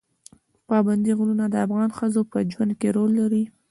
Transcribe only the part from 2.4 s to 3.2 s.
ژوند کې رول